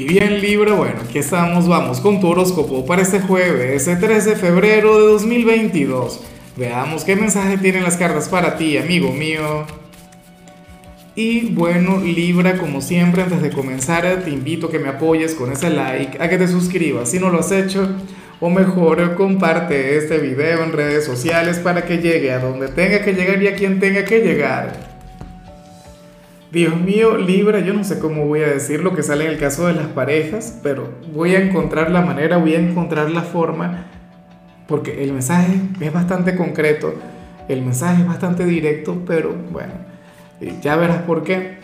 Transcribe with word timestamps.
Y 0.00 0.04
bien 0.04 0.40
Libra, 0.40 0.72
bueno, 0.72 1.02
aquí 1.06 1.18
estamos, 1.18 1.68
vamos 1.68 2.00
con 2.00 2.20
tu 2.20 2.28
horóscopo 2.28 2.86
para 2.86 3.02
este 3.02 3.20
jueves, 3.20 3.82
ese 3.82 3.96
13 3.96 4.30
de 4.30 4.36
febrero 4.36 4.98
de 4.98 5.12
2022. 5.12 6.20
Veamos 6.56 7.04
qué 7.04 7.16
mensaje 7.16 7.58
tienen 7.58 7.82
las 7.82 7.98
cartas 7.98 8.26
para 8.26 8.56
ti, 8.56 8.78
amigo 8.78 9.12
mío. 9.12 9.66
Y 11.14 11.50
bueno, 11.50 12.00
Libra, 12.00 12.56
como 12.56 12.80
siempre, 12.80 13.24
antes 13.24 13.42
de 13.42 13.50
comenzar, 13.50 14.22
te 14.24 14.30
invito 14.30 14.68
a 14.68 14.70
que 14.70 14.78
me 14.78 14.88
apoyes 14.88 15.34
con 15.34 15.52
ese 15.52 15.68
like, 15.68 16.16
a 16.18 16.30
que 16.30 16.38
te 16.38 16.48
suscribas 16.48 17.10
si 17.10 17.18
no 17.18 17.28
lo 17.28 17.40
has 17.40 17.52
hecho, 17.52 17.86
o 18.40 18.48
mejor, 18.48 19.16
comparte 19.16 19.98
este 19.98 20.16
video 20.16 20.64
en 20.64 20.72
redes 20.72 21.04
sociales 21.04 21.58
para 21.58 21.84
que 21.84 21.98
llegue 21.98 22.32
a 22.32 22.38
donde 22.38 22.68
tenga 22.68 23.02
que 23.02 23.12
llegar 23.12 23.42
y 23.42 23.48
a 23.48 23.54
quien 23.54 23.78
tenga 23.78 24.02
que 24.06 24.20
llegar. 24.20 24.89
Dios 26.52 26.80
mío, 26.80 27.16
Libra, 27.16 27.60
yo 27.60 27.74
no 27.74 27.84
sé 27.84 28.00
cómo 28.00 28.26
voy 28.26 28.40
a 28.40 28.48
decir 28.48 28.82
lo 28.82 28.92
que 28.92 29.04
sale 29.04 29.24
en 29.24 29.30
el 29.30 29.38
caso 29.38 29.68
de 29.68 29.74
las 29.74 29.86
parejas, 29.86 30.58
pero 30.64 30.88
voy 31.14 31.36
a 31.36 31.40
encontrar 31.40 31.92
la 31.92 32.00
manera, 32.00 32.38
voy 32.38 32.56
a 32.56 32.58
encontrar 32.58 33.08
la 33.08 33.22
forma, 33.22 33.86
porque 34.66 35.04
el 35.04 35.12
mensaje 35.12 35.60
es 35.80 35.92
bastante 35.92 36.34
concreto, 36.34 36.92
el 37.46 37.62
mensaje 37.62 38.02
es 38.02 38.08
bastante 38.08 38.44
directo, 38.46 39.00
pero 39.06 39.32
bueno, 39.52 39.74
ya 40.60 40.74
verás 40.74 41.02
por 41.02 41.22
qué. 41.22 41.58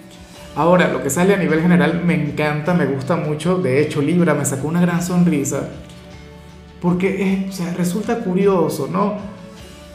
Ahora, 0.54 0.92
lo 0.92 1.02
que 1.02 1.10
sale 1.10 1.34
a 1.34 1.38
nivel 1.38 1.62
general 1.62 2.04
me 2.04 2.14
encanta, 2.14 2.72
me 2.72 2.86
gusta 2.86 3.16
mucho, 3.16 3.58
de 3.58 3.82
hecho 3.82 4.00
Libra 4.00 4.34
me 4.34 4.44
sacó 4.44 4.68
una 4.68 4.80
gran 4.80 5.02
sonrisa, 5.02 5.68
porque 6.80 7.48
resulta 7.76 8.20
curioso, 8.20 8.88
¿no? 8.88 9.14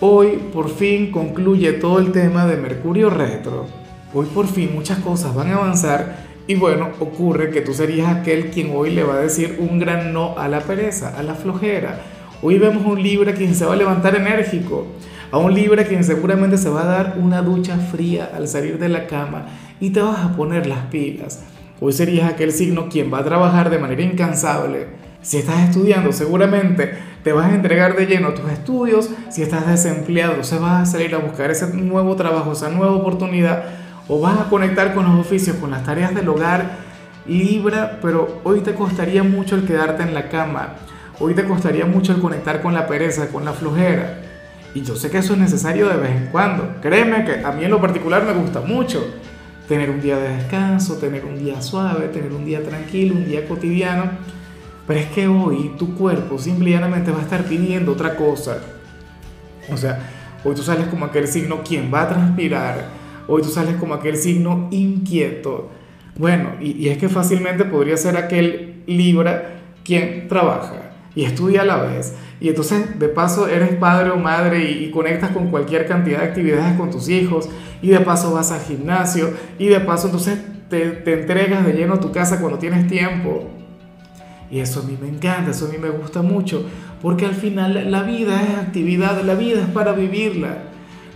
Hoy 0.02 0.38
por 0.52 0.70
fin 0.70 1.12
concluye 1.12 1.72
todo 1.72 2.00
el 2.00 2.12
tema 2.12 2.46
de 2.46 2.58
Mercurio 2.58 3.10
retro 3.10 3.80
hoy 4.14 4.28
por 4.28 4.48
fin 4.48 4.72
muchas 4.74 5.00
cosas 5.00 5.34
van 5.34 5.50
a 5.50 5.56
avanzar 5.56 6.32
y 6.48 6.56
bueno, 6.56 6.90
ocurre 7.00 7.50
que 7.50 7.62
tú 7.62 7.74
serías 7.74 8.10
aquel 8.14 8.50
quien 8.50 8.72
hoy 8.76 8.90
le 8.92 9.04
va 9.04 9.14
a 9.14 9.20
decir 9.20 9.58
un 9.60 9.80
gran 9.80 10.12
no 10.12 10.38
a 10.38 10.48
la 10.48 10.62
pereza, 10.62 11.18
a 11.18 11.24
la 11.24 11.36
flojera. 11.36 12.02
Hoy 12.42 12.58
vemos 12.58 12.86
un 12.86 13.02
Libra 13.02 13.34
quien 13.34 13.54
se 13.54 13.66
va 13.66 13.74
a 13.74 13.78
levantar 13.78 14.16
enérgico, 14.16 14.88
a 15.32 15.38
un 15.38 15.54
Libra 15.54 15.86
quien 15.86 16.04
seguramente 16.04 16.58
se 16.58 16.70
va 16.70 16.82
a 16.82 16.86
dar 16.86 17.16
una 17.22 17.42
ducha 17.42 17.78
fría 17.78 18.32
al 18.36 18.48
salir 18.48 18.80
de 18.80 18.90
la 18.90 19.06
cama 19.06 19.46
y 19.80 19.92
te 19.92 20.02
vas 20.02 20.26
a 20.26 20.36
poner 20.36 20.66
las 20.66 20.86
pilas. 20.88 21.44
Hoy 21.80 21.94
serías 21.94 22.30
aquel 22.30 22.52
signo 22.52 22.90
quien 22.90 23.14
va 23.14 23.20
a 23.20 23.24
trabajar 23.24 23.70
de 23.70 23.80
manera 23.80 24.02
incansable. 24.02 24.88
Si 25.22 25.38
estás 25.38 25.70
estudiando, 25.70 26.12
seguramente 26.12 26.92
te 27.24 27.32
vas 27.32 27.52
a 27.52 27.56
entregar 27.56 27.96
de 27.96 28.08
lleno 28.08 28.30
a 28.30 28.34
tus 28.34 28.52
estudios. 28.52 29.10
Si 29.30 29.44
estás 29.44 29.68
desempleado, 29.68 30.44
se 30.44 30.58
vas 30.58 30.82
a 30.82 30.92
salir 30.92 31.14
a 31.14 31.20
buscar 31.20 31.52
ese 31.52 31.68
nuevo 31.76 32.16
trabajo, 32.16 32.52
esa 32.52 32.70
nueva 32.70 32.94
oportunidad 32.94 33.64
o 34.14 34.20
vas 34.20 34.38
a 34.38 34.50
conectar 34.50 34.94
con 34.94 35.06
los 35.06 35.26
oficios, 35.26 35.56
con 35.56 35.72
las 35.72 35.86
tareas 35.86 36.14
del 36.14 36.28
hogar, 36.28 36.92
Libra, 37.26 38.00
pero 38.02 38.42
hoy 38.44 38.60
te 38.60 38.74
costaría 38.76 39.24
mucho 39.24 39.56
el 39.56 39.66
quedarte 39.66 40.04
en 40.04 40.14
la 40.14 40.28
cama, 40.28 40.74
hoy 41.20 41.34
te 41.34 41.46
costaría 41.46 41.86
mucho 41.86 42.12
el 42.12 42.20
conectar 42.20 42.62
con 42.62 42.74
la 42.74 42.88
pereza, 42.88 43.30
con 43.30 43.46
la 43.46 43.54
flojera. 43.54 44.22
Y 44.76 44.82
yo 44.82 44.98
sé 44.98 45.10
que 45.10 45.20
eso 45.20 45.34
es 45.34 45.40
necesario 45.40 45.88
de 45.88 45.96
vez 45.96 46.12
en 46.12 46.28
cuando. 46.28 46.82
Créeme 46.82 47.24
que 47.24 47.46
a 47.46 47.54
mí 47.54 47.64
en 47.64 47.72
lo 47.72 47.80
particular 47.80 48.26
me 48.26 48.34
gusta 48.34 48.60
mucho 48.60 49.02
tener 49.70 49.90
un 49.90 50.02
día 50.02 50.18
de 50.18 50.36
descanso, 50.36 50.98
tener 50.98 51.24
un 51.24 51.40
día 51.40 51.62
suave, 51.62 52.10
tener 52.10 52.34
un 52.34 52.44
día 52.44 52.62
tranquilo, 52.64 53.16
un 53.16 53.26
día 53.26 53.48
cotidiano. 53.48 54.12
Pero 54.88 55.00
es 55.00 55.06
que 55.08 55.30
hoy 55.30 55.74
tu 55.78 55.96
cuerpo 55.96 56.38
simplemente 56.38 57.12
va 57.12 57.20
a 57.20 57.24
estar 57.24 57.46
pidiendo 57.46 57.94
otra 57.94 58.18
cosa. 58.18 58.58
O 59.72 59.78
sea, 59.78 60.00
hoy 60.44 60.54
tú 60.54 60.64
sales 60.64 60.88
como 60.88 61.06
aquel 61.06 61.30
signo 61.30 61.62
quien 61.64 61.94
va 61.94 62.02
a 62.02 62.10
transpirar, 62.10 63.01
Hoy 63.28 63.42
tú 63.42 63.50
sales 63.50 63.76
como 63.76 63.94
aquel 63.94 64.18
signo 64.18 64.68
inquieto. 64.72 65.70
Bueno, 66.18 66.52
y, 66.60 66.88
es 66.90 66.98
que 66.98 67.10
fácilmente 67.10 67.66
podría 67.66 67.98
ser 67.98 68.18
aquel 68.18 68.84
Libra 68.88 69.58
quien 69.84 70.28
trabaja 70.28 70.92
y 71.16 71.24
estudia 71.24 71.62
a 71.62 71.66
la 71.66 71.78
vez. 71.78 72.16
Y 72.40 72.50
entonces 72.50 73.00
de 73.00 73.08
paso 73.08 73.48
eres 73.48 73.76
padre 73.76 74.12
o 74.12 74.18
madre 74.18 74.70
y, 74.70 74.90
conectas 74.92 75.32
con 75.32 75.50
cualquier 75.50 75.88
cantidad 75.88 76.20
de 76.20 76.26
actividades 76.26 76.78
con 76.78 76.90
tus 76.90 77.10
hijos. 77.10 77.50
Y 77.82 77.90
de 77.90 78.00
paso 78.02 78.34
vas 78.34 78.52
al 78.52 78.62
gimnasio. 78.62 79.32
Y 79.58 79.68
de 79.68 79.80
paso 79.80 80.08
entonces 80.08 80.40
te, 80.70 80.92
te 80.92 81.14
entregas 81.14 81.66
de 81.66 81.74
lleno 81.74 81.96
a 81.96 82.00
tu 82.00 82.12
casa 82.12 82.40
cuando 82.40 82.60
tienes 82.60 82.88
tiempo. 82.88 83.50
Y 84.50 84.60
eso 84.60 84.82
a 84.82 84.84
mí 84.84 84.98
me 85.02 85.08
encanta, 85.08 85.52
eso 85.52 85.68
a 85.68 85.70
mí 85.70 85.78
me 85.78 85.90
gusta 85.90 86.22
mucho. 86.22 86.66
Porque 87.02 87.26
al 87.26 87.36
final 87.36 87.90
la 87.90 88.04
vida 88.04 88.42
es 88.44 88.58
actividad, 88.58 89.22
la 89.24 89.36
vida 89.36 89.62
es 89.62 89.68
para 89.68 89.94
vivirla 89.94 90.71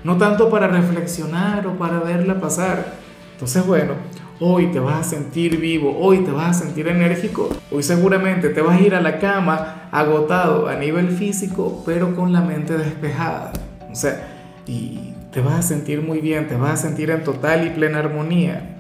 no 0.06 0.18
tanto 0.18 0.52
para 0.52 0.68
reflexionar 0.68 1.66
o 1.66 1.80
para 1.80 2.00
verla 2.00 2.40
pasar. 2.40 2.94
Entonces, 3.34 3.66
bueno, 3.66 3.94
hoy 4.40 4.68
te 4.68 4.80
vas 4.80 5.00
a 5.00 5.04
sentir 5.04 5.58
vivo, 5.60 5.98
hoy 6.00 6.20
te 6.20 6.30
vas 6.30 6.56
a 6.56 6.66
sentir 6.66 6.88
enérgico, 6.88 7.50
hoy 7.72 7.82
seguramente 7.82 8.50
te 8.50 8.62
vas 8.62 8.80
a 8.80 8.82
ir 8.82 8.94
a 8.94 9.02
la 9.02 9.18
cama 9.18 9.90
agotado 9.92 10.68
a 10.68 10.76
nivel 10.76 11.10
físico, 11.10 11.82
pero 11.88 12.16
con 12.16 12.32
la 12.32 12.42
mente 12.42 12.78
despejada. 12.78 13.52
O 13.92 13.96
sea, 13.96 14.28
y 14.68 15.16
te 15.32 15.42
vas 15.42 15.56
a 15.56 15.62
sentir 15.64 16.04
muy 16.04 16.20
bien, 16.20 16.48
te 16.48 16.56
vas 16.56 16.74
a 16.74 16.78
sentir 16.78 17.10
en 17.10 17.24
total 17.24 17.66
y 17.66 17.72
plena 17.72 17.98
armonía. 17.98 18.78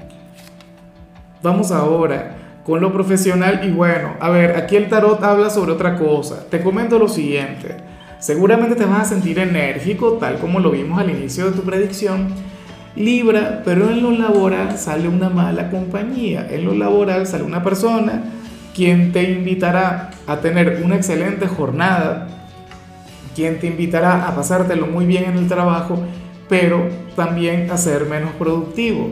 Vamos 1.41 1.71
ahora 1.71 2.37
con 2.63 2.81
lo 2.81 2.93
profesional 2.93 3.61
y 3.63 3.71
bueno, 3.71 4.13
a 4.19 4.29
ver, 4.29 4.55
aquí 4.57 4.75
el 4.75 4.89
tarot 4.89 5.23
habla 5.23 5.49
sobre 5.49 5.71
otra 5.71 5.97
cosa. 5.97 6.45
Te 6.51 6.61
comento 6.61 6.99
lo 6.99 7.07
siguiente. 7.07 7.84
Seguramente 8.25 8.73
te 8.73 8.85
vas 8.85 9.01
a 9.01 9.05
sentir 9.05 9.37
enérgico, 9.37 10.13
tal 10.13 10.39
como 10.39 10.59
lo 10.59 10.71
vimos 10.71 10.99
al 10.99 11.11
inicio 11.11 11.45
de 11.45 11.51
tu 11.51 11.61
predicción. 11.61 12.29
Libra, 12.95 13.61
pero 13.63 13.87
en 13.91 14.01
lo 14.01 14.09
laboral 14.09 14.79
sale 14.79 15.07
una 15.07 15.29
mala 15.29 15.69
compañía. 15.69 16.47
En 16.49 16.65
lo 16.65 16.73
laboral 16.73 17.27
sale 17.27 17.43
una 17.43 17.61
persona 17.61 18.23
quien 18.73 19.11
te 19.11 19.29
invitará 19.29 20.09
a 20.25 20.37
tener 20.37 20.81
una 20.83 20.95
excelente 20.95 21.45
jornada, 21.45 22.49
quien 23.35 23.59
te 23.59 23.67
invitará 23.67 24.27
a 24.27 24.35
pasártelo 24.35 24.87
muy 24.87 25.05
bien 25.05 25.25
en 25.25 25.37
el 25.37 25.47
trabajo, 25.47 26.01
pero 26.49 26.89
también 27.15 27.69
a 27.69 27.77
ser 27.77 28.07
menos 28.07 28.31
productivo. 28.39 29.11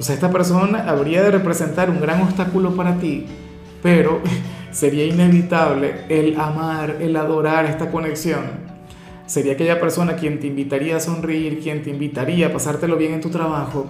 O 0.00 0.02
sea, 0.02 0.14
esta 0.14 0.30
persona 0.30 0.88
habría 0.88 1.22
de 1.22 1.30
representar 1.30 1.90
un 1.90 2.00
gran 2.00 2.22
obstáculo 2.22 2.74
para 2.74 2.94
ti, 2.94 3.26
pero 3.82 4.22
sería 4.70 5.04
inevitable 5.04 6.04
el 6.08 6.38
amar, 6.38 6.96
el 7.00 7.16
adorar 7.16 7.66
esta 7.66 7.90
conexión. 7.90 8.68
Sería 9.26 9.52
aquella 9.52 9.80
persona 9.80 10.16
quien 10.16 10.40
te 10.40 10.46
invitaría 10.46 10.96
a 10.96 11.00
sonreír, 11.00 11.60
quien 11.60 11.82
te 11.82 11.90
invitaría 11.90 12.46
a 12.46 12.52
pasártelo 12.52 12.96
bien 12.96 13.14
en 13.14 13.20
tu 13.20 13.30
trabajo. 13.30 13.86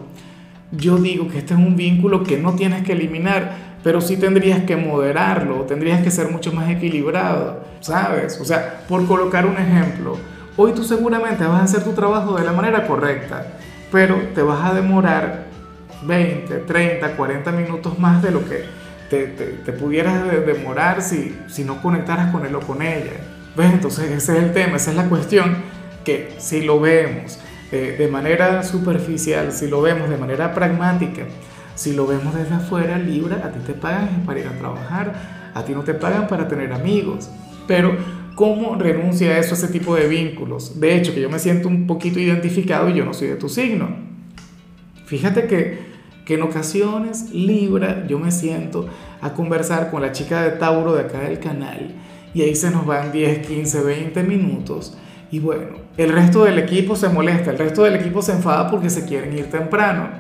Yo 0.73 0.99
digo 0.99 1.29
que 1.29 1.39
este 1.39 1.55
es 1.55 1.61
un 1.61 1.77
vínculo 1.77 2.25
que 2.25 2.39
no 2.39 2.55
tienes 2.55 2.83
que 2.83 2.93
eliminar, 2.93 3.79
pero 3.83 4.01
sí 4.01 4.17
tendrías 4.17 4.65
que 4.65 4.77
moderarlo, 4.77 5.63
tendrías 5.63 6.03
que 6.03 6.11
ser 6.11 6.31
mucho 6.31 6.53
más 6.53 6.69
equilibrado, 6.69 7.65
¿sabes? 7.81 8.39
O 8.41 8.45
sea, 8.45 8.85
por 8.89 9.07
colocar 9.07 9.47
un 9.47 9.57
ejemplo, 9.57 10.17
hoy 10.57 10.73
tú 10.73 10.83
seguramente 10.85 11.45
vas 11.45 11.61
a 11.61 11.65
hacer 11.65 11.85
tu 11.85 11.93
trabajo 11.93 12.37
de 12.37 12.45
la 12.45 12.53
manera 12.53 12.87
correcta, 12.87 13.47
pero 13.91 14.17
te 14.35 14.43
vas 14.43 14.71
a 14.71 14.75
demorar 14.75 15.47
20, 16.03 16.55
30, 16.59 17.17
40 17.17 17.53
minutos 17.53 17.99
más 17.99 18.23
de 18.23 18.31
lo 18.31 18.45
que 18.45 18.65
te, 19.11 19.27
te, 19.27 19.73
pudieras 19.73 20.25
demorar 20.47 21.03
si, 21.03 21.37
si 21.49 21.65
no 21.65 21.81
conectaras 21.81 22.31
con 22.31 22.45
él 22.45 22.55
o 22.55 22.61
con 22.61 22.83
ella. 22.83 23.13
¿Ves? 23.57 23.73
Entonces 23.73 24.11
ese 24.11 24.37
es 24.37 24.45
el 24.45 24.53
tema, 24.53 24.77
esa 24.77 24.91
es 24.91 24.97
la 24.97 25.09
cuestión, 25.09 25.57
que 26.05 26.35
si 26.39 26.63
lo 26.63 26.81
vemos 26.81 27.39
eh, 27.73 27.97
de 27.99 28.09
manera 28.09 28.63
superficial, 28.63 29.53
si 29.53 29.69
lo 29.69 29.83
vemos 29.83 30.09
de 30.09 30.17
manera 30.17 30.55
pragmática, 30.55 31.25
si 31.75 31.95
lo 31.95 32.07
vemos 32.07 32.35
desde 32.35 32.55
afuera, 32.55 32.99
Libra, 32.99 33.43
a 33.45 33.51
ti 33.51 33.59
te 33.67 33.73
pagan 33.73 34.23
para 34.25 34.41
ir 34.41 34.47
a 34.47 34.59
trabajar, 34.59 35.13
a 35.55 35.65
ti 35.65 35.73
no 35.73 35.83
te 35.83 35.95
pagan 35.95 36.29
para 36.29 36.49
tener 36.49 36.73
amigos, 36.73 37.31
pero 37.67 37.97
¿cómo 38.35 38.77
renuncia 38.77 39.33
a 39.33 39.39
eso, 39.39 39.55
a 39.55 39.59
ese 39.59 39.69
tipo 39.69 39.95
de 39.95 40.09
vínculos? 40.09 40.81
De 40.81 40.97
hecho, 40.97 41.15
que 41.15 41.21
yo 41.21 41.31
me 41.31 41.39
siento 41.39 41.69
un 41.69 41.87
poquito 41.87 42.19
identificado 42.19 42.89
y 42.89 42.95
yo 42.95 43.05
no 43.05 43.13
soy 43.13 43.29
de 43.29 43.37
tu 43.37 43.49
signo. 43.49 43.89
Fíjate 45.07 45.47
que 45.47 45.79
que 46.29 46.35
en 46.35 46.43
ocasiones 46.43 47.31
Libra 47.33 48.07
yo 48.07 48.19
me 48.19 48.31
siento 48.31 48.87
a 49.23 49.33
conversar 49.33 49.91
con 49.91 50.03
la 50.03 50.13
chica 50.13 50.43
de 50.43 50.51
Tauro 50.51 50.95
de 50.95 51.01
acá 51.01 51.21
del 51.21 51.39
canal 51.39 51.93
y 52.35 52.43
ahí 52.43 52.55
se 52.55 52.71
nos 52.71 52.85
van 52.85 53.13
10, 53.13 53.47
15, 53.47 53.81
20 53.81 54.23
minutos 54.25 54.95
y 55.31 55.39
bueno, 55.41 55.79
el 55.97 56.13
resto 56.13 56.45
del 56.45 56.59
equipo 56.59 56.97
se 56.97 57.09
molesta, 57.09 57.51
el 57.51 57.57
resto 57.57 57.83
del 57.83 57.97
equipo 57.97 58.21
se 58.21 58.33
enfada 58.33 58.71
porque 58.71 58.91
se 58.91 59.07
quieren 59.07 59.39
ir 59.39 59.49
temprano 59.49 60.11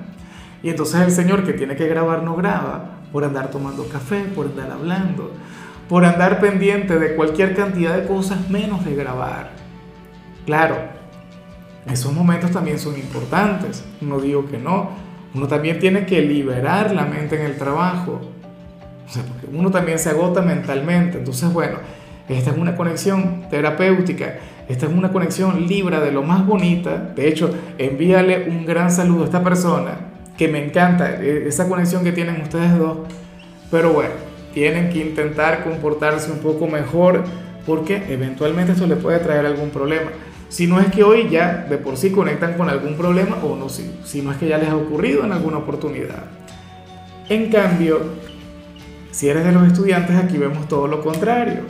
y 0.62 0.70
entonces 0.70 0.98
el 1.02 1.10
señor 1.10 1.44
que 1.44 1.52
tiene 1.52 1.76
que 1.76 1.86
grabar 1.86 2.22
no 2.22 2.36
graba 2.36 3.02
por 3.12 3.22
andar 3.22 3.50
tomando 3.50 3.86
café, 3.86 4.22
por 4.34 4.46
andar 4.46 4.70
hablando, 4.70 5.30
por 5.90 6.06
andar 6.06 6.40
pendiente 6.40 6.98
de 6.98 7.16
cualquier 7.16 7.54
cantidad 7.54 7.94
de 7.94 8.06
cosas 8.06 8.48
menos 8.48 8.82
de 8.82 8.94
grabar. 8.94 9.50
Claro, 10.46 10.78
esos 11.86 12.14
momentos 12.14 12.50
también 12.50 12.78
son 12.78 12.96
importantes, 12.96 13.84
no 14.00 14.18
digo 14.20 14.46
que 14.48 14.56
no, 14.56 15.07
uno 15.34 15.46
también 15.46 15.78
tiene 15.78 16.06
que 16.06 16.22
liberar 16.22 16.92
la 16.94 17.04
mente 17.04 17.36
en 17.36 17.46
el 17.46 17.56
trabajo. 17.56 18.20
O 19.06 19.10
sea, 19.10 19.22
porque 19.22 19.46
uno 19.56 19.70
también 19.70 19.98
se 19.98 20.10
agota 20.10 20.42
mentalmente. 20.42 21.18
Entonces, 21.18 21.52
bueno, 21.52 21.78
esta 22.28 22.50
es 22.50 22.56
una 22.56 22.76
conexión 22.76 23.46
terapéutica. 23.50 24.36
Esta 24.68 24.86
es 24.86 24.92
una 24.92 25.12
conexión 25.12 25.66
libre 25.66 25.98
de 26.00 26.12
lo 26.12 26.22
más 26.22 26.46
bonita. 26.46 27.12
De 27.14 27.28
hecho, 27.28 27.50
envíale 27.78 28.48
un 28.48 28.66
gran 28.66 28.90
saludo 28.90 29.22
a 29.22 29.24
esta 29.26 29.42
persona 29.42 29.98
que 30.36 30.48
me 30.48 30.64
encanta. 30.64 31.22
E, 31.22 31.48
esa 31.48 31.68
conexión 31.68 32.04
que 32.04 32.12
tienen 32.12 32.40
ustedes 32.42 32.78
dos. 32.78 32.98
Pero 33.70 33.92
bueno, 33.92 34.10
tienen 34.52 34.90
que 34.90 34.98
intentar 35.00 35.64
comportarse 35.64 36.30
un 36.30 36.38
poco 36.38 36.66
mejor 36.66 37.24
porque 37.66 38.02
eventualmente 38.08 38.72
esto 38.72 38.86
le 38.86 38.96
puede 38.96 39.18
traer 39.18 39.46
algún 39.46 39.70
problema. 39.70 40.10
Si 40.48 40.66
no 40.66 40.80
es 40.80 40.86
que 40.86 41.04
hoy 41.04 41.28
ya 41.28 41.66
de 41.68 41.76
por 41.76 41.96
sí 41.96 42.10
conectan 42.10 42.54
con 42.54 42.70
algún 42.70 42.96
problema 42.96 43.36
o 43.42 43.54
no, 43.54 43.68
si, 43.68 43.98
si 44.04 44.22
no 44.22 44.32
es 44.32 44.38
que 44.38 44.48
ya 44.48 44.58
les 44.58 44.68
ha 44.68 44.76
ocurrido 44.76 45.24
en 45.24 45.32
alguna 45.32 45.58
oportunidad. 45.58 46.24
En 47.28 47.50
cambio, 47.50 48.00
si 49.10 49.28
eres 49.28 49.44
de 49.44 49.52
los 49.52 49.66
estudiantes, 49.66 50.16
aquí 50.16 50.38
vemos 50.38 50.68
todo 50.68 50.86
lo 50.86 51.02
contrario. 51.02 51.60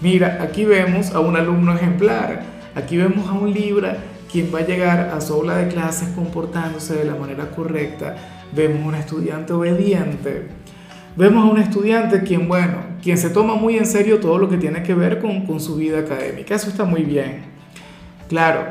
Mira, 0.00 0.38
aquí 0.42 0.64
vemos 0.64 1.12
a 1.12 1.20
un 1.20 1.36
alumno 1.36 1.74
ejemplar, 1.74 2.42
aquí 2.74 2.96
vemos 2.96 3.28
a 3.28 3.32
un 3.32 3.52
Libra 3.52 3.98
quien 4.30 4.52
va 4.52 4.58
a 4.58 4.66
llegar 4.66 5.12
a 5.14 5.20
su 5.20 5.32
aula 5.34 5.58
de 5.58 5.68
clases 5.68 6.08
comportándose 6.08 6.96
de 6.96 7.04
la 7.04 7.14
manera 7.14 7.50
correcta. 7.52 8.16
Vemos 8.52 8.82
a 8.82 8.88
un 8.88 8.94
estudiante 8.96 9.52
obediente. 9.52 10.48
Vemos 11.16 11.44
a 11.44 11.50
un 11.52 11.58
estudiante 11.58 12.24
quien, 12.24 12.48
bueno, 12.48 12.78
quien 13.00 13.16
se 13.16 13.30
toma 13.30 13.54
muy 13.54 13.78
en 13.78 13.86
serio 13.86 14.18
todo 14.18 14.38
lo 14.38 14.48
que 14.48 14.56
tiene 14.56 14.82
que 14.82 14.94
ver 14.94 15.20
con, 15.20 15.46
con 15.46 15.60
su 15.60 15.76
vida 15.76 16.00
académica. 16.00 16.56
Eso 16.56 16.68
está 16.68 16.84
muy 16.84 17.02
bien. 17.02 17.53
Claro, 18.28 18.64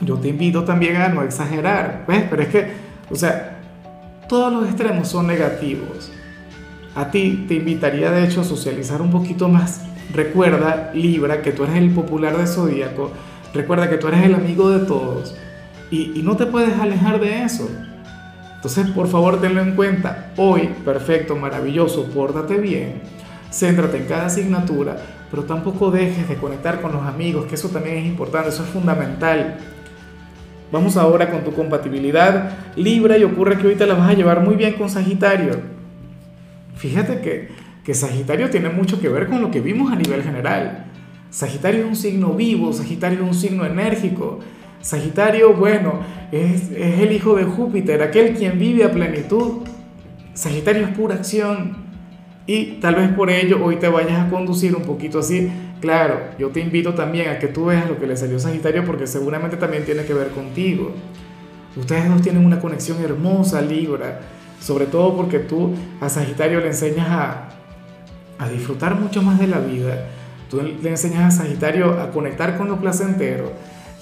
yo 0.00 0.16
te 0.16 0.28
invito 0.28 0.64
también 0.64 0.96
a 0.96 1.08
no 1.08 1.22
exagerar, 1.22 2.04
¿ves? 2.08 2.24
Pero 2.28 2.42
es 2.42 2.48
que, 2.48 2.72
o 3.10 3.14
sea, 3.14 3.58
todos 4.28 4.52
los 4.52 4.66
extremos 4.66 5.08
son 5.08 5.26
negativos. 5.26 6.10
A 6.94 7.10
ti 7.10 7.44
te 7.46 7.54
invitaría 7.54 8.10
de 8.10 8.24
hecho 8.24 8.40
a 8.40 8.44
socializar 8.44 9.00
un 9.00 9.10
poquito 9.10 9.48
más. 9.48 9.82
Recuerda, 10.12 10.90
Libra, 10.94 11.42
que 11.42 11.52
tú 11.52 11.64
eres 11.64 11.76
el 11.76 11.90
popular 11.90 12.36
de 12.36 12.46
Zodíaco. 12.46 13.12
Recuerda 13.54 13.88
que 13.88 13.96
tú 13.96 14.08
eres 14.08 14.24
el 14.24 14.34
amigo 14.34 14.70
de 14.70 14.86
todos. 14.86 15.36
Y, 15.90 16.22
no 16.22 16.36
te 16.36 16.46
puedes 16.46 16.78
alejar 16.78 17.20
de 17.20 17.42
eso. 17.42 17.68
Entonces, 18.56 18.88
por 18.90 19.08
favor, 19.08 19.40
tenlo 19.40 19.60
en 19.60 19.74
cuenta. 19.74 20.32
Hoy, 20.36 20.70
perfecto, 20.84 21.36
maravilloso, 21.36 22.06
pórtate 22.06 22.58
bien. 22.58 23.02
Céntrate 23.50 23.96
en 23.96 24.04
cada 24.04 24.26
asignatura, 24.26 24.96
pero 25.30 25.44
tampoco 25.44 25.90
dejes 25.90 26.28
de 26.28 26.36
conectar 26.36 26.80
con 26.80 26.92
los 26.92 27.02
amigos, 27.02 27.46
que 27.46 27.56
eso 27.56 27.68
también 27.68 27.98
es 27.98 28.06
importante, 28.06 28.50
eso 28.50 28.62
es 28.62 28.70
fundamental. 28.70 29.58
Vamos 30.72 30.96
ahora 30.96 31.30
con 31.30 31.42
tu 31.42 31.52
compatibilidad 31.52 32.52
Libra 32.76 33.18
y 33.18 33.24
ocurre 33.24 33.58
que 33.58 33.68
te 33.74 33.86
la 33.86 33.94
vas 33.94 34.08
a 34.08 34.14
llevar 34.14 34.40
muy 34.40 34.54
bien 34.54 34.74
con 34.74 34.88
Sagitario. 34.88 35.60
Fíjate 36.76 37.20
que, 37.20 37.48
que 37.84 37.92
Sagitario 37.92 38.50
tiene 38.50 38.68
mucho 38.68 39.00
que 39.00 39.08
ver 39.08 39.26
con 39.26 39.40
lo 39.40 39.50
que 39.50 39.60
vimos 39.60 39.92
a 39.92 39.96
nivel 39.96 40.22
general. 40.22 40.86
Sagitario 41.30 41.82
es 41.82 41.86
un 41.86 41.96
signo 41.96 42.32
vivo, 42.34 42.72
Sagitario 42.72 43.22
es 43.22 43.28
un 43.28 43.34
signo 43.34 43.66
enérgico. 43.66 44.38
Sagitario, 44.80 45.54
bueno, 45.54 46.00
es, 46.32 46.70
es 46.70 47.00
el 47.00 47.12
hijo 47.12 47.34
de 47.34 47.44
Júpiter, 47.44 48.00
aquel 48.02 48.34
quien 48.34 48.58
vive 48.58 48.84
a 48.84 48.92
plenitud. 48.92 49.62
Sagitario 50.34 50.86
es 50.86 50.96
pura 50.96 51.16
acción. 51.16 51.79
Y 52.52 52.80
tal 52.80 52.96
vez 52.96 53.12
por 53.12 53.30
ello 53.30 53.64
hoy 53.64 53.76
te 53.76 53.86
vayas 53.86 54.26
a 54.26 54.28
conducir 54.28 54.74
un 54.74 54.82
poquito 54.82 55.20
así. 55.20 55.48
Claro, 55.80 56.20
yo 56.36 56.48
te 56.48 56.58
invito 56.58 56.94
también 56.94 57.28
a 57.28 57.38
que 57.38 57.46
tú 57.46 57.66
veas 57.66 57.88
lo 57.88 57.96
que 57.96 58.08
le 58.08 58.16
salió 58.16 58.40
Sagitario 58.40 58.84
porque 58.84 59.06
seguramente 59.06 59.56
también 59.56 59.84
tiene 59.84 60.02
que 60.04 60.14
ver 60.14 60.30
contigo. 60.30 60.90
Ustedes 61.76 62.08
dos 62.08 62.22
tienen 62.22 62.44
una 62.44 62.58
conexión 62.58 63.00
hermosa, 63.04 63.62
Libra. 63.62 64.22
Sobre 64.60 64.86
todo 64.86 65.16
porque 65.16 65.38
tú 65.38 65.76
a 66.00 66.08
Sagitario 66.08 66.58
le 66.58 66.66
enseñas 66.66 67.06
a, 67.08 67.50
a 68.36 68.48
disfrutar 68.48 68.96
mucho 68.96 69.22
más 69.22 69.38
de 69.38 69.46
la 69.46 69.60
vida. 69.60 70.06
Tú 70.50 70.60
le 70.60 70.90
enseñas 70.90 71.32
a 71.32 71.44
Sagitario 71.44 72.00
a 72.00 72.10
conectar 72.10 72.58
con 72.58 72.66
lo 72.66 72.80
placentero. 72.80 73.52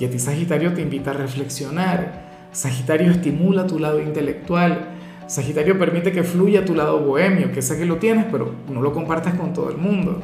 Y 0.01 0.07
a 0.07 0.11
ti 0.11 0.19
Sagitario 0.19 0.73
te 0.73 0.81
invita 0.81 1.11
a 1.11 1.13
reflexionar. 1.13 2.49
Sagitario 2.53 3.11
estimula 3.11 3.67
tu 3.67 3.79
lado 3.79 4.01
intelectual. 4.01 4.98
Sagitario 5.29 5.79
permite 5.79 6.11
que 6.11 6.25
fluya 6.25 6.65
tu 6.65 6.75
lado 6.75 7.01
bohemio, 7.01 7.53
que 7.53 7.61
sé 7.61 7.77
que 7.77 7.85
lo 7.85 7.97
tienes, 7.97 8.25
pero 8.33 8.55
no 8.73 8.81
lo 8.81 8.95
compartas 8.95 9.35
con 9.35 9.53
todo 9.53 9.69
el 9.71 9.77
mundo. 9.77 10.23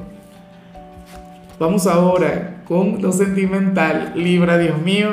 Vamos 1.59 1.87
ahora 1.87 2.63
con 2.67 3.03
lo 3.03 3.13
sentimental, 3.13 4.15
Libra, 4.17 4.57
Dios 4.57 4.81
mío. 4.81 5.11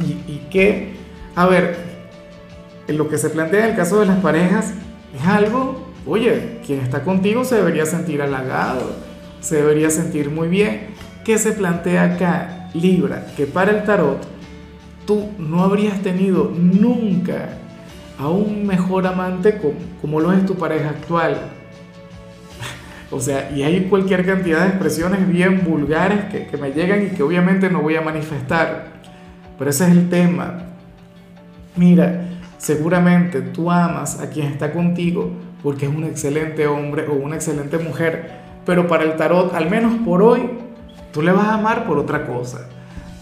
Y, 0.00 0.32
y 0.32 0.46
que, 0.50 0.92
a 1.36 1.46
ver, 1.46 1.76
lo 2.88 3.08
que 3.08 3.16
se 3.16 3.30
plantea 3.30 3.60
en 3.60 3.70
el 3.70 3.76
caso 3.76 4.00
de 4.00 4.06
las 4.06 4.18
parejas 4.18 4.74
es 5.16 5.24
algo, 5.24 5.92
oye, 6.04 6.58
quien 6.66 6.80
está 6.80 7.04
contigo 7.04 7.44
se 7.44 7.54
debería 7.54 7.86
sentir 7.86 8.22
halagado, 8.22 8.90
se 9.40 9.56
debería 9.56 9.88
sentir 9.88 10.30
muy 10.30 10.48
bien. 10.48 10.88
¿Qué 11.24 11.38
se 11.38 11.52
plantea 11.52 12.14
acá, 12.14 12.70
Libra? 12.74 13.26
Que 13.36 13.46
para 13.46 13.70
el 13.70 13.84
tarot 13.84 14.26
tú 15.06 15.30
no 15.38 15.62
habrías 15.62 16.02
tenido 16.02 16.50
nunca 16.52 17.60
a 18.18 18.28
un 18.28 18.66
mejor 18.66 19.06
amante 19.06 19.60
como, 20.00 20.20
lo 20.20 20.32
es 20.32 20.46
tu 20.46 20.54
pareja 20.54 20.90
actual. 20.90 21.36
O 23.10 23.20
sea, 23.20 23.50
y 23.54 23.62
hay 23.62 23.84
cualquier 23.84 24.24
cantidad 24.24 24.62
de 24.62 24.68
expresiones 24.68 25.28
bien 25.28 25.62
vulgares 25.64 26.24
que, 26.26 26.46
que, 26.46 26.56
me 26.56 26.72
llegan 26.72 27.06
y 27.06 27.10
que 27.10 27.22
obviamente 27.22 27.70
no 27.70 27.80
voy 27.80 27.96
a 27.96 28.00
manifestar. 28.00 28.86
Pero 29.58 29.70
ese 29.70 29.84
es 29.84 29.90
el 29.90 30.08
tema. 30.08 30.64
Mira, 31.76 32.22
seguramente 32.58 33.40
tú 33.40 33.70
amas 33.70 34.20
a 34.20 34.30
quien 34.30 34.46
está 34.46 34.72
contigo 34.72 35.30
porque 35.62 35.86
es 35.86 35.94
un 35.94 36.04
excelente 36.04 36.66
hombre 36.66 37.06
o 37.06 37.14
una 37.14 37.36
excelente 37.36 37.78
mujer. 37.78 38.42
Pero 38.64 38.86
para 38.88 39.04
el 39.04 39.16
tarot, 39.16 39.54
al 39.54 39.70
menos 39.70 39.94
por 40.04 40.22
hoy, 40.22 40.50
tú 41.12 41.22
le 41.22 41.32
vas 41.32 41.46
a 41.46 41.54
amar 41.54 41.86
por 41.86 41.98
otra 41.98 42.26
cosa. 42.26 42.68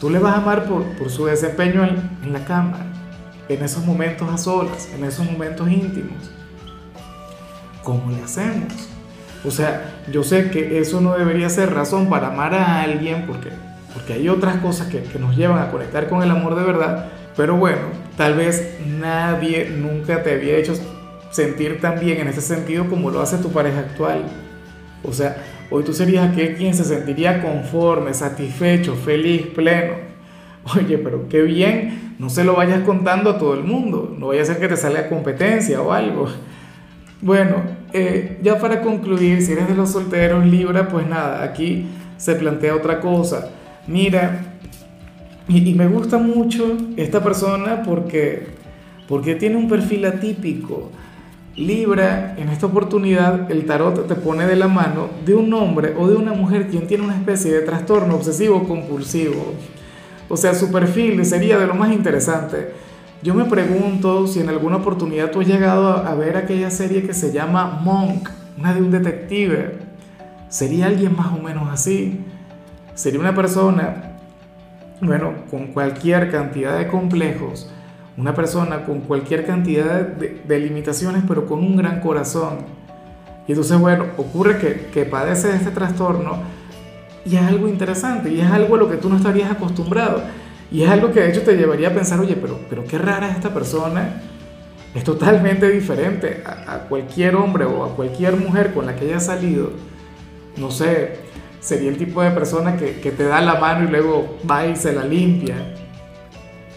Tú 0.00 0.10
le 0.10 0.18
vas 0.18 0.34
a 0.34 0.38
amar 0.38 0.64
por, 0.64 0.84
por 0.96 1.10
su 1.10 1.26
desempeño 1.26 1.84
en, 1.84 2.10
en 2.24 2.32
la 2.32 2.44
cama 2.44 2.91
en 3.48 3.62
esos 3.62 3.84
momentos 3.84 4.28
a 4.30 4.38
solas, 4.38 4.88
en 4.94 5.04
esos 5.04 5.30
momentos 5.30 5.70
íntimos. 5.70 6.30
¿Cómo 7.82 8.10
le 8.10 8.22
hacemos? 8.22 8.88
O 9.44 9.50
sea, 9.50 10.02
yo 10.10 10.22
sé 10.22 10.50
que 10.50 10.78
eso 10.78 11.00
no 11.00 11.14
debería 11.14 11.48
ser 11.48 11.74
razón 11.74 12.08
para 12.08 12.28
amar 12.28 12.54
a 12.54 12.82
alguien 12.82 13.26
porque, 13.26 13.48
porque 13.92 14.14
hay 14.14 14.28
otras 14.28 14.56
cosas 14.58 14.86
que, 14.86 15.02
que 15.02 15.18
nos 15.18 15.36
llevan 15.36 15.58
a 15.58 15.70
conectar 15.70 16.08
con 16.08 16.22
el 16.22 16.30
amor 16.30 16.54
de 16.54 16.64
verdad, 16.64 17.08
pero 17.36 17.56
bueno, 17.56 17.80
tal 18.16 18.34
vez 18.34 18.76
nadie 18.86 19.70
nunca 19.70 20.22
te 20.22 20.34
había 20.34 20.56
hecho 20.56 20.74
sentir 21.30 21.80
tan 21.80 21.98
bien 21.98 22.20
en 22.20 22.28
ese 22.28 22.42
sentido 22.42 22.88
como 22.88 23.10
lo 23.10 23.20
hace 23.20 23.38
tu 23.38 23.50
pareja 23.50 23.80
actual. 23.80 24.22
O 25.02 25.12
sea, 25.12 25.36
hoy 25.70 25.82
tú 25.82 25.92
serías 25.92 26.30
aquel 26.30 26.54
quien 26.54 26.74
se 26.74 26.84
sentiría 26.84 27.42
conforme, 27.42 28.14
satisfecho, 28.14 28.94
feliz, 28.94 29.46
pleno 29.48 30.11
Oye, 30.76 30.98
pero 30.98 31.28
qué 31.28 31.42
bien, 31.42 32.14
no 32.18 32.30
se 32.30 32.44
lo 32.44 32.54
vayas 32.54 32.82
contando 32.82 33.30
a 33.30 33.38
todo 33.38 33.54
el 33.54 33.64
mundo, 33.64 34.14
no 34.16 34.28
vaya 34.28 34.42
a 34.42 34.44
ser 34.44 34.58
que 34.58 34.68
te 34.68 34.76
salga 34.76 35.08
competencia 35.08 35.82
o 35.82 35.92
algo. 35.92 36.28
Bueno, 37.20 37.56
eh, 37.92 38.38
ya 38.42 38.58
para 38.58 38.80
concluir, 38.80 39.42
si 39.42 39.52
eres 39.52 39.68
de 39.68 39.74
los 39.74 39.90
solteros 39.90 40.46
Libra, 40.46 40.88
pues 40.88 41.06
nada, 41.06 41.42
aquí 41.42 41.86
se 42.16 42.34
plantea 42.36 42.76
otra 42.76 43.00
cosa. 43.00 43.50
Mira, 43.86 44.58
y, 45.48 45.68
y 45.68 45.74
me 45.74 45.88
gusta 45.88 46.18
mucho 46.18 46.76
esta 46.96 47.22
persona 47.22 47.82
porque, 47.82 48.46
porque 49.08 49.34
tiene 49.34 49.56
un 49.56 49.68
perfil 49.68 50.04
atípico. 50.04 50.90
Libra, 51.56 52.34
en 52.38 52.48
esta 52.48 52.66
oportunidad 52.66 53.50
el 53.50 53.66
tarot 53.66 54.06
te 54.06 54.14
pone 54.14 54.46
de 54.46 54.56
la 54.56 54.68
mano 54.68 55.10
de 55.26 55.34
un 55.34 55.52
hombre 55.52 55.94
o 55.98 56.08
de 56.08 56.16
una 56.16 56.32
mujer 56.32 56.68
quien 56.68 56.86
tiene 56.86 57.04
una 57.04 57.16
especie 57.16 57.52
de 57.52 57.60
trastorno 57.60 58.14
obsesivo 58.14 58.66
compulsivo. 58.66 59.54
O 60.32 60.36
sea, 60.38 60.54
su 60.54 60.72
perfil 60.72 61.22
sería 61.26 61.58
de 61.58 61.66
lo 61.66 61.74
más 61.74 61.92
interesante. 61.92 62.72
Yo 63.22 63.34
me 63.34 63.44
pregunto 63.44 64.26
si 64.26 64.40
en 64.40 64.48
alguna 64.48 64.76
oportunidad 64.76 65.30
tú 65.30 65.42
has 65.42 65.46
llegado 65.46 65.94
a 65.94 66.14
ver 66.14 66.38
aquella 66.38 66.70
serie 66.70 67.02
que 67.02 67.12
se 67.12 67.32
llama 67.32 67.80
Monk, 67.82 68.30
una 68.58 68.72
de 68.72 68.80
un 68.80 68.90
detective. 68.90 69.76
¿Sería 70.48 70.86
alguien 70.86 71.14
más 71.14 71.34
o 71.34 71.42
menos 71.42 71.68
así? 71.70 72.24
Sería 72.94 73.20
una 73.20 73.34
persona, 73.34 74.16
bueno, 75.02 75.34
con 75.50 75.66
cualquier 75.66 76.30
cantidad 76.30 76.78
de 76.78 76.88
complejos, 76.88 77.70
una 78.16 78.32
persona 78.32 78.86
con 78.86 79.00
cualquier 79.00 79.44
cantidad 79.44 80.00
de, 80.00 80.58
limitaciones, 80.58 81.24
pero 81.28 81.44
con 81.44 81.58
un 81.58 81.76
gran 81.76 82.00
corazón. 82.00 82.60
Y 83.46 83.52
entonces, 83.52 83.78
bueno, 83.78 84.06
ocurre 84.16 84.56
que, 84.56 84.86
que 84.94 85.04
padece 85.04 85.48
de 85.48 85.56
este 85.56 85.72
trastorno 85.72 86.38
y 87.24 87.36
es 87.36 87.42
algo 87.42 87.68
interesante 87.68 88.30
y 88.30 88.40
es 88.40 88.50
algo 88.50 88.74
a 88.74 88.78
lo 88.78 88.90
que 88.90 88.96
tú 88.96 89.08
no 89.08 89.16
estarías 89.16 89.50
acostumbrado. 89.50 90.22
Y 90.70 90.82
es 90.82 90.90
algo 90.90 91.12
que 91.12 91.20
de 91.20 91.30
hecho 91.30 91.42
te 91.42 91.56
llevaría 91.56 91.88
a 91.88 91.94
pensar, 91.94 92.18
oye, 92.18 92.34
pero, 92.34 92.58
pero 92.68 92.84
qué 92.84 92.98
rara 92.98 93.28
es 93.28 93.36
esta 93.36 93.52
persona. 93.52 94.22
Es 94.94 95.04
totalmente 95.04 95.70
diferente 95.70 96.42
a, 96.44 96.80
cualquier 96.88 97.36
hombre 97.36 97.64
o 97.64 97.84
a 97.84 97.94
cualquier 97.94 98.36
mujer 98.36 98.72
con 98.74 98.86
la 98.86 98.96
que 98.96 99.06
haya 99.06 99.20
salido. 99.20 99.70
No 100.56 100.70
sé, 100.70 101.16
sería 101.60 101.90
el 101.90 101.96
tipo 101.96 102.22
de 102.22 102.30
persona 102.30 102.76
que, 102.76 103.00
que, 103.00 103.10
te 103.10 103.24
da 103.24 103.40
la 103.40 103.54
mano 103.54 103.88
y 103.88 103.90
luego 103.90 104.38
va 104.50 104.66
y 104.66 104.76
se 104.76 104.92
la 104.92 105.04
limpia. 105.04 105.56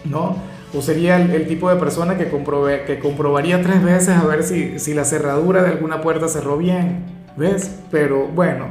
¿No? 0.04 0.36
O 0.74 0.82
sería 0.82 1.16
el, 1.16 1.30
el 1.30 1.46
tipo 1.46 1.68
de 1.68 1.76
persona 1.76 2.16
que, 2.16 2.28
comprobé, 2.28 2.84
que 2.84 2.98
comprobaría 2.98 3.62
tres 3.62 3.82
veces 3.82 4.16
a 4.16 4.24
ver 4.24 4.42
si, 4.44 4.78
si 4.78 4.94
la 4.94 5.04
cerradura 5.04 5.62
de 5.62 5.70
alguna 5.70 6.00
puerta 6.00 6.28
cerró 6.28 6.56
bien. 6.56 7.04
¿Ves? 7.36 7.80
Pero 7.90 8.28
bueno, 8.28 8.68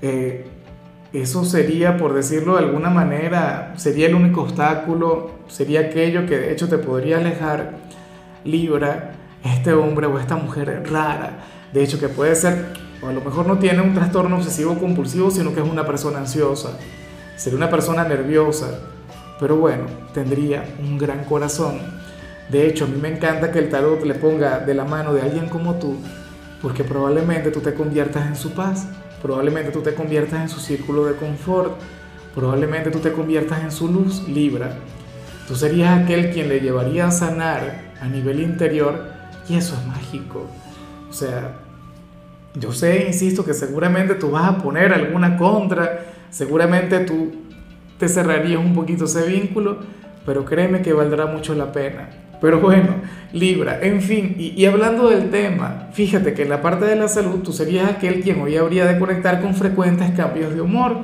eh, 0.00 0.44
eso 1.12 1.44
sería, 1.44 1.96
por 1.96 2.14
decirlo 2.14 2.56
de 2.56 2.64
alguna 2.64 2.90
manera, 2.90 3.72
sería 3.76 4.06
el 4.06 4.14
único 4.14 4.42
obstáculo, 4.42 5.30
sería 5.48 5.80
aquello 5.80 6.26
que 6.26 6.38
de 6.38 6.52
hecho 6.52 6.68
te 6.68 6.78
podría 6.78 7.18
alejar, 7.18 7.78
Libra, 8.44 9.12
este 9.44 9.72
hombre 9.72 10.06
o 10.06 10.18
esta 10.18 10.36
mujer 10.36 10.84
rara, 10.90 11.38
De 11.72 11.82
hecho, 11.82 11.98
que 11.98 12.08
puede 12.08 12.34
ser, 12.34 12.72
o 13.02 13.08
a 13.08 13.12
lo 13.12 13.20
mejor 13.20 13.46
no 13.46 13.58
tiene 13.58 13.82
un 13.82 13.92
trastorno 13.92 14.36
obsesivo 14.36 14.78
compulsivo, 14.78 15.30
sino 15.30 15.52
que 15.52 15.60
es 15.60 15.68
una 15.68 15.84
persona 15.84 16.18
ansiosa, 16.18 16.70
sería 17.36 17.56
una 17.56 17.70
persona 17.70 18.04
nerviosa, 18.04 18.78
pero 19.38 19.56
bueno, 19.56 19.84
tendría 20.14 20.64
un 20.78 20.96
gran 20.96 21.24
corazón. 21.24 21.78
De 22.48 22.66
hecho, 22.66 22.84
a 22.84 22.88
mí 22.88 22.98
me 23.00 23.08
encanta 23.08 23.50
que 23.50 23.58
el 23.58 23.68
tarot 23.68 24.04
le 24.04 24.14
ponga 24.14 24.60
de 24.60 24.74
la 24.74 24.84
mano 24.84 25.12
de 25.12 25.22
alguien 25.22 25.48
como 25.48 25.74
tú, 25.74 25.96
porque 26.62 26.84
probablemente 26.84 27.50
tú 27.50 27.60
te 27.60 27.74
conviertas 27.74 28.26
en 28.26 28.36
su 28.36 28.52
paz, 28.52 28.86
probablemente 29.22 29.70
tú 29.70 29.80
te 29.80 29.94
conviertas 29.94 30.40
en 30.42 30.48
su 30.48 30.60
círculo 30.60 31.04
de 31.04 31.16
confort, 31.16 31.72
probablemente 32.34 32.90
tú 32.90 32.98
te 32.98 33.12
conviertas 33.12 33.62
en 33.62 33.72
su 33.72 33.88
luz, 33.88 34.28
Libra. 34.28 34.76
Tú 35.48 35.54
serías 35.54 36.02
aquel 36.02 36.30
quien 36.32 36.48
le 36.48 36.60
llevaría 36.60 37.06
a 37.06 37.10
sanar 37.10 37.92
a 38.00 38.08
nivel 38.08 38.40
interior 38.40 39.04
y 39.48 39.56
eso 39.56 39.74
es 39.74 39.86
mágico. 39.86 40.46
O 41.08 41.12
sea, 41.12 41.56
yo 42.54 42.72
sé, 42.72 43.06
insisto, 43.06 43.44
que 43.44 43.54
seguramente 43.54 44.14
tú 44.14 44.30
vas 44.30 44.48
a 44.48 44.58
poner 44.58 44.92
alguna 44.92 45.36
contra, 45.36 46.06
seguramente 46.30 47.00
tú 47.00 47.32
te 47.98 48.08
cerrarías 48.08 48.58
un 48.58 48.74
poquito 48.74 49.04
ese 49.04 49.26
vínculo, 49.26 49.78
pero 50.24 50.44
créeme 50.44 50.82
que 50.82 50.92
valdrá 50.92 51.26
mucho 51.26 51.54
la 51.54 51.72
pena. 51.72 52.08
Pero 52.40 52.60
bueno, 52.60 52.96
Libra, 53.32 53.78
en 53.82 54.00
fin, 54.02 54.34
y, 54.38 54.48
y, 54.60 54.66
hablando 54.66 55.08
del 55.08 55.30
tema, 55.30 55.88
fíjate 55.92 56.34
que 56.34 56.42
en 56.42 56.48
la 56.48 56.62
parte 56.62 56.84
de 56.84 56.96
la 56.96 57.08
salud 57.08 57.40
tú 57.42 57.52
serías 57.52 57.90
aquel 57.90 58.20
quien 58.22 58.40
hoy 58.40 58.56
habría 58.56 58.86
de 58.86 58.98
conectar 58.98 59.40
con 59.40 59.54
frecuentes 59.54 60.10
cambios 60.12 60.54
de 60.54 60.60
humor, 60.60 60.98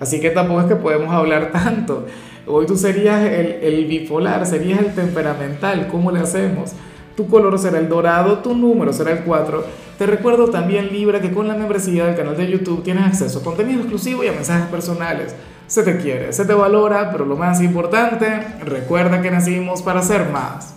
así 0.00 0.20
que 0.20 0.30
tampoco 0.30 0.60
es 0.60 0.66
que 0.66 0.76
podemos 0.76 1.12
hablar 1.12 1.50
tanto. 1.52 2.06
Hoy 2.46 2.66
tú 2.66 2.76
serías 2.76 3.22
el, 3.22 3.58
el 3.62 3.86
bipolar, 3.86 4.44
serías 4.44 4.80
el 4.80 4.94
temperamental, 4.94 5.88
¿cómo 5.88 6.10
le 6.10 6.20
hacemos? 6.20 6.72
Tu 7.16 7.28
color 7.28 7.58
será 7.58 7.78
el 7.78 7.88
dorado, 7.88 8.38
tu 8.38 8.54
número 8.54 8.92
será 8.92 9.12
el 9.12 9.20
4. 9.20 9.64
Te 9.98 10.06
recuerdo 10.06 10.48
también, 10.48 10.88
Libra, 10.92 11.20
que 11.20 11.32
con 11.32 11.46
la 11.46 11.54
membresía 11.54 12.06
del 12.06 12.16
canal 12.16 12.36
de 12.36 12.50
YouTube 12.50 12.82
tienes 12.82 13.04
acceso 13.04 13.38
a 13.38 13.42
contenido 13.44 13.80
exclusivo 13.80 14.24
y 14.24 14.28
a 14.28 14.32
mensajes 14.32 14.66
personales. 14.66 15.34
Se 15.68 15.82
te 15.84 15.98
quiere, 15.98 16.32
se 16.32 16.44
te 16.44 16.52
valora, 16.52 17.10
pero 17.12 17.24
lo 17.24 17.36
más 17.36 17.62
importante, 17.62 18.26
recuerda 18.64 19.22
que 19.22 19.30
nacimos 19.30 19.82
para 19.82 20.02
ser 20.02 20.28
más. 20.30 20.72